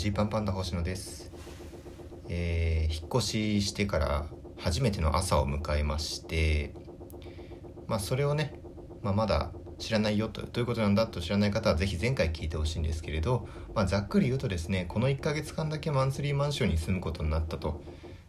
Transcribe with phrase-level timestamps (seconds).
[0.00, 1.30] ジーパンパンダ星野です、
[2.30, 4.26] えー引っ越ししてから
[4.56, 6.72] 初めての朝を迎えまして
[7.86, 8.58] まあそれをね、
[9.02, 17.82] まあ、まだ知らないよとどういうことなんだと知らない方はぜひ前回聞いてほしいんですけれど、まあ、ざっくり言うとですねこの1ヶ月間だけマンスリーマンションに住むことになったと。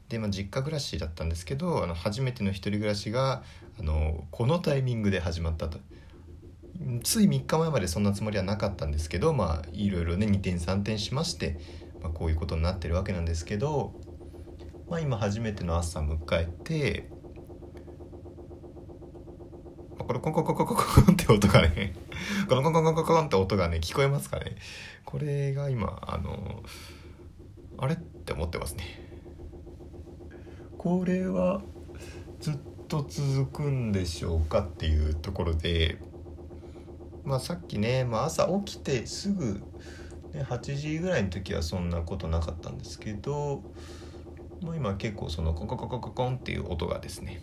[0.10, 3.44] で、まあ、実家暮らしだったんですけどあの初めての一人暮らしが
[3.80, 5.80] あのこのタイミングで始まったと。
[7.04, 11.60] つい3日前までそんなつもりはなかったんですけどまあいろいろね2点3点しまして、
[12.02, 13.94] まあ、こういうことになってるわけなんですけど、
[14.90, 17.10] まあ、今初めての朝迎えて
[19.98, 21.94] まあこれコンコンコンコンコンコンって音がね
[22.50, 24.56] コンコンコンコンコンコンって音がね聞こえますかね。
[25.06, 26.64] これが今あの
[27.78, 28.84] あれって思ってますね。
[30.78, 31.62] これは
[32.40, 36.00] ずっと続くんでしょうかっていうところで
[37.24, 39.62] まあさっきね、まあ、朝起きてすぐ、
[40.34, 43.64] ね、8時ぐらいの時はそんなことなかったんですけど、
[44.62, 47.42] まあ、今結構そのコンコンコンコンコンっていう音がですね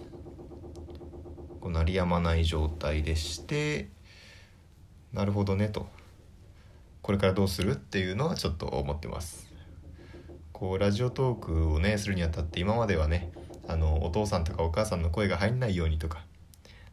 [1.60, 3.88] こう鳴りやまない状態でして
[5.12, 5.86] なるほどねと
[7.02, 9.48] これからどうするっていうのはちょっと思ってます。
[10.52, 13.30] こうラジオトークをねするにあたって今まではね
[13.68, 16.24] あのお父さんとかお母さんの声が入んないようにとか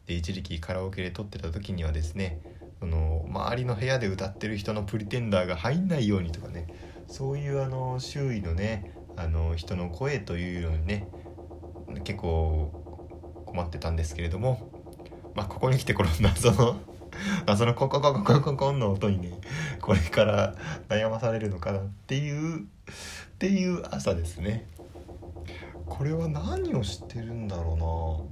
[0.06, 2.40] で一時期カラオケで撮ってた時にはですね
[2.80, 6.66] その周りの部屋で歌ってる人のプリテンダーが入んないようにとかね。
[7.08, 11.08] そういうあの周囲のねあの人の声というのにね
[12.04, 14.76] 結構困ってたんですけれども。
[15.36, 16.76] まあここに来てこの謎の
[17.46, 19.38] 謎のコンココココンコンの音にね
[19.80, 20.54] これから
[20.88, 22.64] 悩まされるのかなっていうっ
[23.38, 24.66] ていう朝ですね。
[25.84, 28.26] これは何をしてるんだろ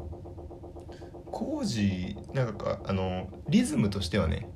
[1.41, 4.49] うな工事なんかあのリズムとしてはね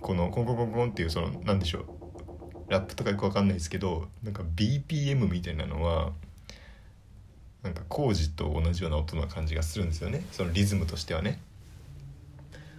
[0.00, 1.86] このコンコンコンコンっていうそのなんでしょう
[2.68, 6.12] ラップとかよくわかんないですけどなんか BPM みたいなのは
[7.62, 10.24] なんか工事と同じような音な感じがするんですよね。
[10.32, 11.40] そのリズムとしてはね。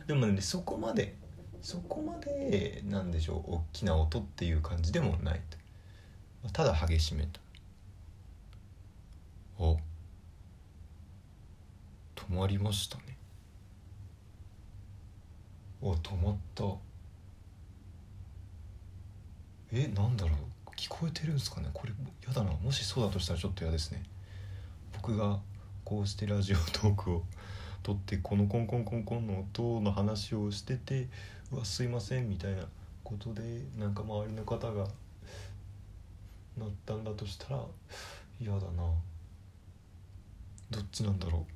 [0.08, 1.16] でもねそこまで
[1.62, 6.50] そこまでなんでしょう大きな音っていう感じでもないと。
[6.52, 7.40] ただ激しめと。
[9.58, 9.78] お。
[12.30, 13.18] 止まりましたね。
[15.82, 16.64] お止まった。
[19.72, 20.70] えなんだろう。
[20.76, 21.70] 聞こえてるんですかね。
[21.74, 21.94] これ
[22.28, 22.52] やだな。
[22.52, 24.04] もしそうだとしたらちょっと嫌ですね。
[24.94, 25.40] 僕が
[25.84, 27.24] こうしてラジオトークを
[27.82, 31.10] 撮ってこのコンコンコンコンの音の話をしてて
[31.52, 32.68] 「うわすいません」みたいな。
[33.04, 33.42] ことで
[33.78, 34.88] なんか周りの方が
[36.58, 37.64] なったんだとしたら
[38.40, 38.84] 嫌だな。
[40.72, 41.53] どっちなんだろう。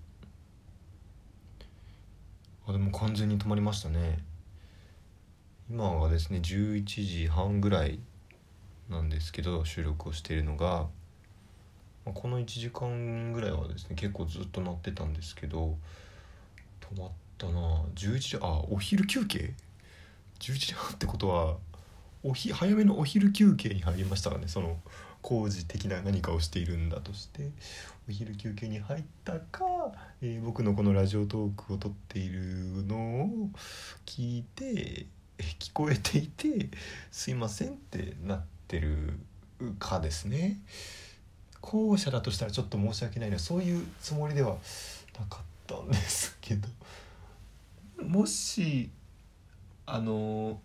[2.67, 4.19] あでも完全に止まりましたね。
[5.69, 7.99] 今はですね11時半ぐらい
[8.89, 10.87] なんですけど収録をしているのが。
[12.05, 15.77] まこの1時間ぐらいはですね結構ずっと鳴ってたんですけど
[16.81, 17.83] 止まったな。
[17.95, 19.53] 11時あお昼休憩
[20.39, 21.57] ？11時半ってことは
[22.23, 24.77] おひ早めのお昼休憩に入りましたかねその
[25.27, 27.49] 工事的な何かをしているんだとして
[28.07, 32.39] お昼休憩に入ったか、えー僕のこのラジオトークを撮っている
[32.87, 33.49] のを
[34.05, 35.05] 聞いて
[35.59, 36.69] 聞こえていて
[37.11, 39.19] 「すいません」ってなってる
[39.79, 40.61] かですね。
[41.59, 43.37] 後者だとしたらちょっと申し訳ないな。
[43.37, 44.55] そういうつもりでは
[45.19, 46.69] なかったんですけど。
[48.01, 48.89] もし
[49.85, 50.61] あの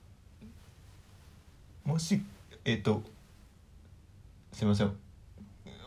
[1.83, 2.23] もし
[2.65, 3.03] えっ、と
[4.53, 4.93] すいません。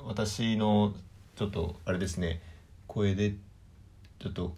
[0.05, 0.95] 私の
[1.35, 2.41] ちょっとあれですね。
[2.87, 3.35] 声で
[4.19, 4.55] ちょっと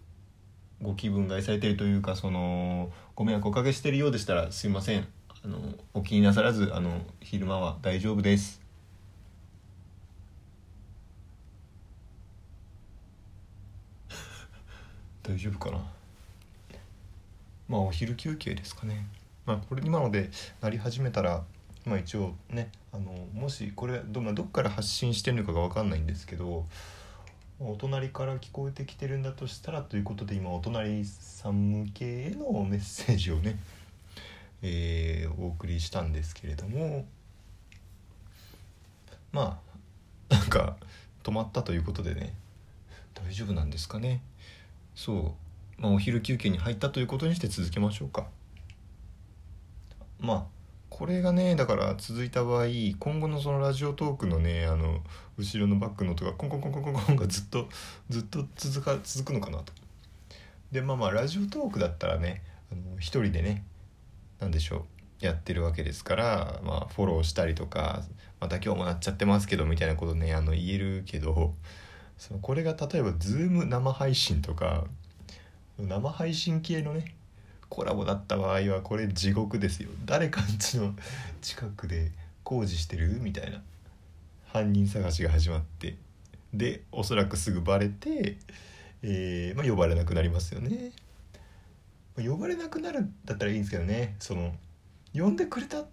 [0.80, 5.06] ご気分害されてるというかそのご迷惑おかけしてるようでしたらすいません。
[5.44, 5.58] あの
[5.92, 8.62] お気になさらずあの昼間は大丈夫です。
[15.22, 15.84] 大丈夫かな。
[17.68, 19.06] まあお昼休憩ですかね。
[19.44, 20.30] まあこれ今ので
[20.62, 21.44] なり始めたら
[21.88, 26.66] まあ一応ねあのもしこれど,、まあ、どっから発信してるのかが分かんないんですけど
[27.60, 33.58] お隣から聞こえてきてるんだとしたらということで今お隣さん向けへのメッセージをね、
[34.62, 37.04] えーお送りしたんですけれども
[39.32, 39.60] ま
[40.30, 40.76] あ なんか
[41.22, 42.34] 止まったということでね
[43.14, 44.22] 大丈夫なんですかね？
[44.94, 45.34] そ
[45.78, 48.28] う、まあ、お昼休憩に入ったということにして続けましょうか。
[50.20, 50.57] まあ
[50.90, 52.66] これがねだから続いた場合
[52.98, 55.00] 今後のそのラジオトークのねあの
[55.36, 57.68] 後ろのバックの音がコンコンコンコンコンコンがずっと
[58.08, 59.72] ずっと続か続くのかなと。
[60.72, 62.42] でまあまあラジオトークだったらね
[62.72, 63.64] あの一人でね
[64.40, 64.86] なんでしょ
[65.22, 68.02] うやってるわけですから、まあ、フォローしたりとか
[68.40, 71.54] また今日もなっちゃってますけどみたいなことねあの言えるけど
[72.18, 74.84] そのこれが例えば Zoom 生配信とか
[75.78, 77.14] 生配信系のね
[77.68, 79.90] コラボだった場合はこれ地獄ですよ。
[80.04, 80.94] 誰かんちの
[81.42, 82.10] 近くで
[82.44, 83.20] 工事してる？
[83.20, 83.62] みたいな。
[84.46, 85.96] 犯人探しが始まって。
[86.54, 88.38] でおそらくすぐバレて、
[89.02, 90.92] えー、まあ、呼ばれなくなりますよね。
[92.16, 94.16] 呼ばれなくなるだったらいいんですけどね。
[94.18, 94.54] その
[95.14, 95.84] 呼んでくれた。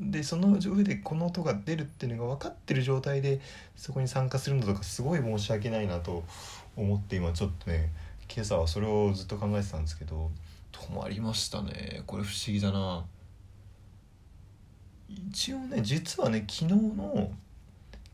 [0.00, 3.40] でその上でこの音が出るっていうのが分かってる状態で
[3.76, 6.24] そこに参加するのとかすごい申し訳ないなと
[6.76, 7.92] 思って今ちょっとね
[8.32, 10.30] 今朝はそれをずっと考えてたんですけど
[10.72, 12.02] 止まりましたね。
[12.06, 13.04] これ不思議だな。
[15.08, 17.30] 一応ね実はね昨日の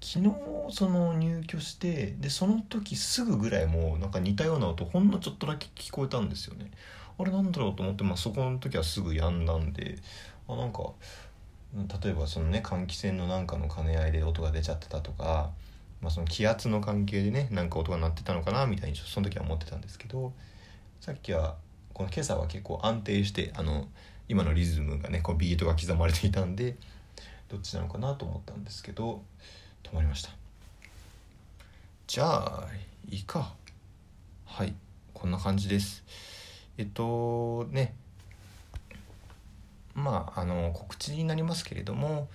[0.00, 0.32] 昨日
[0.70, 6.70] その入居してでその時すぐぐらいもうなんか似たような音ほんのちょっとだけ聞こえたんですよね。
[7.18, 9.98] あれなんだろうと思って、まあ、そこの時はすぐやんだんで
[10.46, 10.92] あなんか
[12.02, 15.50] 例えばそのね換気扇のなんかの兼ね合いで音が出ちゃってたとか、
[16.00, 20.32] まあ、その気圧の関係でねなんか音が鳴ってたのかなみたいにその時は思ってたんですけど
[21.00, 21.56] さっきは
[21.98, 23.88] この今朝は結構安定してあの
[24.28, 26.76] 今のリズムがねこうビートが刻まれていたんで
[27.48, 29.20] どっちなのかなと思ったんですけど
[29.82, 30.30] 止まりました。
[32.06, 32.68] じゃあ
[33.10, 33.52] いいか。
[34.46, 34.74] はい
[35.12, 36.04] こんな感じです。
[36.76, 37.94] えっとね。
[39.96, 42.28] まああの告知になりますけれども、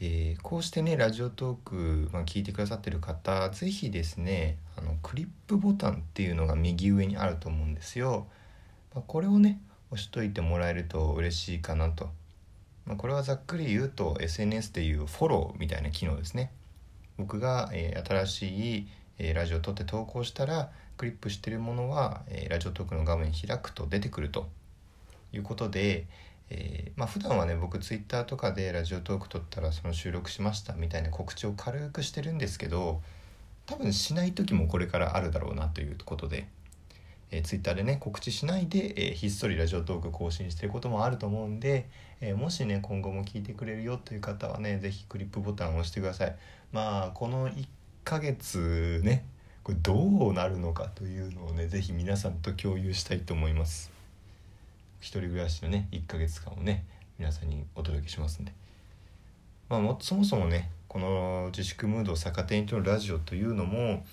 [0.00, 8.26] えー、こうしてねラジオトーク、まあ、聞いてくださってる方是非ですねあのクリップボタンっていうのが右上にあると思うんですよ。
[8.94, 12.10] まあ、これをね押しといてもらえると嬉しいかなと。
[12.84, 16.50] まあ、これはざっくり言うと SNS でいうフォローみたいな機能ですね。
[17.18, 18.88] 僕が、えー、新しい、
[19.18, 24.48] えー、ラジオを撮って投稿したらクリップしてるものは、えー、ラジオトークの画面開くと出てくると
[25.32, 26.06] いうことで、
[26.50, 33.02] えー、まあ普段はね僕ツイッターとかでラジオトーク撮ったらその収録しましたみたいな告知を軽くしてるんですけど
[33.66, 36.48] 多分しない時もこれからあるだろうなということで、
[37.30, 41.88] えー、ツイッターでね告知しないで、えー、ひっそりラジオトーク更新してることもあると思うんで、
[42.20, 46.36] えー、もしね今後も聞いてくれるよという方はね是非クリップボタンを押してください。
[46.72, 47.66] まあこの1
[48.04, 49.24] ヶ月ね
[49.62, 53.90] これどうなるのかというのをね是非皆さんと共有したいと思います。
[55.00, 56.84] 一人暮らしのね1ヶ月間をね
[57.18, 58.52] 皆さんにお届けしますんで。
[59.68, 64.04] まあもそもそもねこの自粛ムードを逆手に取るラジオというのも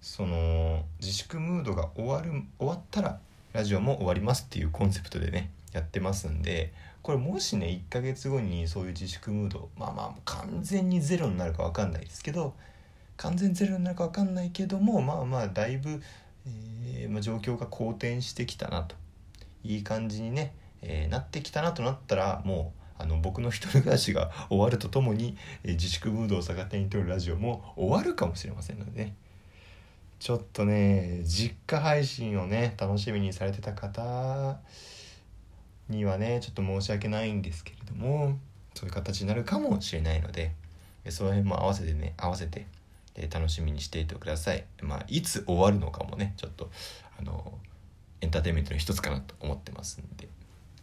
[0.00, 3.18] その自粛ムードが終わる終わったら
[3.52, 6.72] ラジオも終わりますっていうコンセプトでねやってますんで
[7.02, 12.54] これもしね1ヶ月後にそういう自粛ムードまあまあ完全にゼロになるか分かんないですけど
[13.16, 16.02] 完全ゼロになるか分かんないけどもまあまあだいぶ、
[16.46, 18.94] えーまあ、状況が好転してきたなと
[19.64, 29.14] いい感じにね、えー、なってきたなとなったらもうあの僕の一人暮らしが終わるとともに、えー、自粛ムードを逆手に取るラジオも終わるかもしれませんのでね。
[30.18, 34.58] ちょっとね実家配信をね楽しみにされてた方
[35.88, 38.38] にはねちょっと申し訳ないんですけれども
[38.74, 40.52] そういう形になるかもしれないので
[41.10, 42.66] その辺も合わせてね合わせて
[43.18, 44.64] え楽しみにしていてください。
[44.82, 46.70] まあ、いつ終わるのかもね、ちょっと、
[47.18, 47.58] あの、
[48.20, 50.28] エンターテインメントの一つかなと思ってますんで。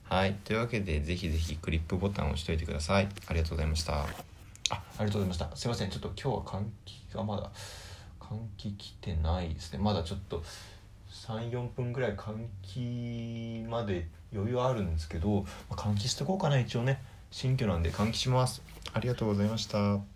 [0.04, 0.34] はい。
[0.44, 3.08] というわけで、ぜひぜひクリップボタンを押しといてください。
[3.28, 3.94] ありがとうございました。
[4.04, 5.56] あ、ありがとうございました。
[5.56, 5.90] すいません。
[5.90, 7.52] ちょっと今日は換気がまだ、
[8.30, 9.80] 換気来てないですね。
[9.80, 10.44] まだちょっと、
[11.28, 17.02] 3、4分ぐらい換気まで余裕あるんですけど、まあ、換気してこうかな、一応ね。
[17.32, 18.62] 新居なんで換気します。
[18.94, 20.15] ありがとうございました。